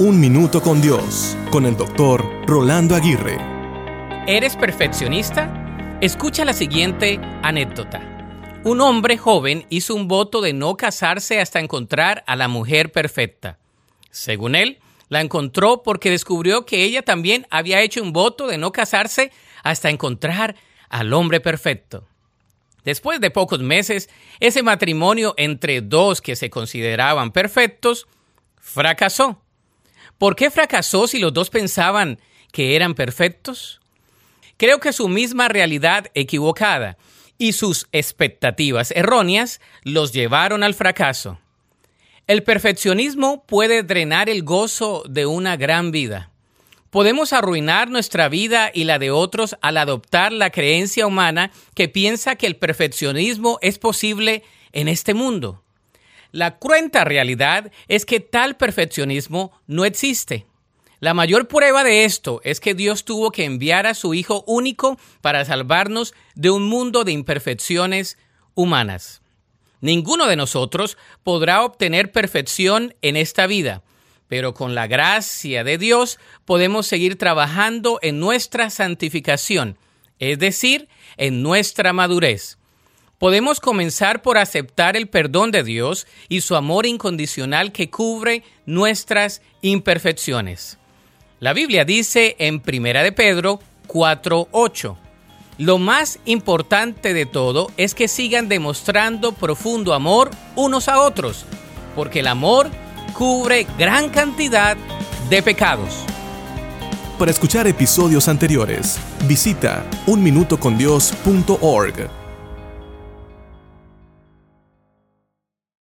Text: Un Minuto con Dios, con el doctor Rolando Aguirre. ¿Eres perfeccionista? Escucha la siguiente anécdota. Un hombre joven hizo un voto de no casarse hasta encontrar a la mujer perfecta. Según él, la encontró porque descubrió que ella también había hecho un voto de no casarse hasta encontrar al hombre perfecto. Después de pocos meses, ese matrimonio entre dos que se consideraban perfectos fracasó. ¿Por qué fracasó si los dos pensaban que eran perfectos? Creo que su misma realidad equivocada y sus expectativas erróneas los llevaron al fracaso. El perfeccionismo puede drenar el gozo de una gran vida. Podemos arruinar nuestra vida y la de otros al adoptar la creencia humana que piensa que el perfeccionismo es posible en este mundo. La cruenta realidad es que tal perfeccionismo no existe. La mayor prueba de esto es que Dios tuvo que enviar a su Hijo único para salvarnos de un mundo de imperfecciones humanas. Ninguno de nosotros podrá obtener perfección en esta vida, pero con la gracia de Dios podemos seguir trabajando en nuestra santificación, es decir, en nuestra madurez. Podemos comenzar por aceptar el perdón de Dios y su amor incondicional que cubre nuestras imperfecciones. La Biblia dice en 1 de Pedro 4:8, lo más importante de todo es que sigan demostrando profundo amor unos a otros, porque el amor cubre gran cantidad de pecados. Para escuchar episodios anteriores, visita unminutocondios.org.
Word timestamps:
Un 0.00 0.20
Minuto 0.20 0.62
con 0.62 0.80
Dios, 0.80 1.36
con 1.50 1.66
el 1.66 1.76
doctor 1.76 2.24
Rolando 2.46 2.94
Aguirre. 2.94 3.36
¿Eres 4.28 4.54
perfeccionista? 4.54 5.98
Escucha 6.00 6.44
la 6.44 6.52
siguiente 6.52 7.18
anécdota. 7.42 8.60
Un 8.62 8.80
hombre 8.80 9.18
joven 9.18 9.66
hizo 9.70 9.96
un 9.96 10.06
voto 10.06 10.40
de 10.40 10.52
no 10.52 10.76
casarse 10.76 11.40
hasta 11.40 11.58
encontrar 11.58 12.22
a 12.28 12.36
la 12.36 12.46
mujer 12.46 12.92
perfecta. 12.92 13.58
Según 14.12 14.54
él, 14.54 14.78
la 15.08 15.20
encontró 15.20 15.82
porque 15.82 16.10
descubrió 16.10 16.64
que 16.64 16.84
ella 16.84 17.02
también 17.02 17.48
había 17.50 17.80
hecho 17.80 18.00
un 18.00 18.12
voto 18.12 18.46
de 18.46 18.56
no 18.56 18.70
casarse 18.70 19.32
hasta 19.64 19.90
encontrar 19.90 20.54
al 20.90 21.12
hombre 21.12 21.40
perfecto. 21.40 22.06
Después 22.84 23.20
de 23.20 23.32
pocos 23.32 23.58
meses, 23.58 24.08
ese 24.38 24.62
matrimonio 24.62 25.34
entre 25.38 25.80
dos 25.80 26.22
que 26.22 26.36
se 26.36 26.50
consideraban 26.50 27.32
perfectos 27.32 28.06
fracasó. 28.60 29.42
¿Por 30.18 30.34
qué 30.34 30.50
fracasó 30.50 31.06
si 31.06 31.20
los 31.20 31.32
dos 31.32 31.48
pensaban 31.48 32.18
que 32.52 32.74
eran 32.74 32.94
perfectos? 32.94 33.80
Creo 34.56 34.80
que 34.80 34.92
su 34.92 35.08
misma 35.08 35.46
realidad 35.46 36.10
equivocada 36.14 36.98
y 37.38 37.52
sus 37.52 37.86
expectativas 37.92 38.90
erróneas 38.90 39.60
los 39.84 40.12
llevaron 40.12 40.64
al 40.64 40.74
fracaso. 40.74 41.38
El 42.26 42.42
perfeccionismo 42.42 43.44
puede 43.46 43.84
drenar 43.84 44.28
el 44.28 44.42
gozo 44.42 45.04
de 45.08 45.24
una 45.24 45.56
gran 45.56 45.92
vida. 45.92 46.30
Podemos 46.90 47.32
arruinar 47.32 47.88
nuestra 47.88 48.28
vida 48.28 48.72
y 48.74 48.84
la 48.84 48.98
de 48.98 49.12
otros 49.12 49.56
al 49.60 49.76
adoptar 49.76 50.32
la 50.32 50.50
creencia 50.50 51.06
humana 51.06 51.52
que 51.74 51.88
piensa 51.88 52.34
que 52.34 52.46
el 52.48 52.56
perfeccionismo 52.56 53.58
es 53.62 53.78
posible 53.78 54.42
en 54.72 54.88
este 54.88 55.14
mundo. 55.14 55.62
La 56.32 56.58
cruenta 56.58 57.04
realidad 57.04 57.70
es 57.88 58.04
que 58.04 58.20
tal 58.20 58.56
perfeccionismo 58.56 59.52
no 59.66 59.84
existe. 59.84 60.46
La 61.00 61.14
mayor 61.14 61.46
prueba 61.46 61.84
de 61.84 62.04
esto 62.04 62.40
es 62.42 62.58
que 62.58 62.74
Dios 62.74 63.04
tuvo 63.04 63.30
que 63.30 63.44
enviar 63.44 63.86
a 63.86 63.94
su 63.94 64.14
Hijo 64.14 64.42
único 64.46 64.98
para 65.20 65.44
salvarnos 65.44 66.12
de 66.34 66.50
un 66.50 66.64
mundo 66.64 67.04
de 67.04 67.12
imperfecciones 67.12 68.18
humanas. 68.54 69.22
Ninguno 69.80 70.26
de 70.26 70.34
nosotros 70.34 70.98
podrá 71.22 71.62
obtener 71.62 72.10
perfección 72.10 72.96
en 73.00 73.16
esta 73.16 73.46
vida, 73.46 73.82
pero 74.26 74.54
con 74.54 74.74
la 74.74 74.88
gracia 74.88 75.62
de 75.62 75.78
Dios 75.78 76.18
podemos 76.44 76.88
seguir 76.88 77.16
trabajando 77.16 78.00
en 78.02 78.18
nuestra 78.18 78.68
santificación, 78.68 79.78
es 80.18 80.40
decir, 80.40 80.88
en 81.16 81.42
nuestra 81.42 81.92
madurez. 81.92 82.57
Podemos 83.18 83.58
comenzar 83.58 84.22
por 84.22 84.38
aceptar 84.38 84.96
el 84.96 85.08
perdón 85.08 85.50
de 85.50 85.64
Dios 85.64 86.06
y 86.28 86.42
su 86.42 86.54
amor 86.54 86.86
incondicional 86.86 87.72
que 87.72 87.90
cubre 87.90 88.44
nuestras 88.64 89.42
imperfecciones. 89.60 90.78
La 91.40 91.52
Biblia 91.52 91.84
dice 91.84 92.36
en 92.38 92.62
1 92.64 93.02
de 93.02 93.10
Pedro 93.10 93.58
4:8, 93.88 94.96
lo 95.58 95.78
más 95.78 96.20
importante 96.26 97.12
de 97.12 97.26
todo 97.26 97.72
es 97.76 97.96
que 97.96 98.06
sigan 98.06 98.48
demostrando 98.48 99.32
profundo 99.32 99.94
amor 99.94 100.30
unos 100.54 100.86
a 100.86 101.00
otros, 101.00 101.44
porque 101.96 102.20
el 102.20 102.28
amor 102.28 102.70
cubre 103.14 103.66
gran 103.76 104.10
cantidad 104.10 104.76
de 105.28 105.42
pecados. 105.42 106.04
Para 107.18 107.32
escuchar 107.32 107.66
episodios 107.66 108.28
anteriores, 108.28 109.00
visita 109.26 109.84
unminutocondios.org. 110.06 112.27